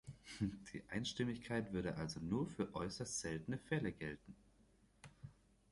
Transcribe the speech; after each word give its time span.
Die 0.73 0.81
Einstimmigkeit 0.89 1.73
würde 1.73 1.95
also 1.97 2.19
nur 2.21 2.47
für 2.47 2.73
äußerst 2.73 3.19
seltene 3.19 3.59
Fälle 3.59 3.91
gelten. 3.91 4.35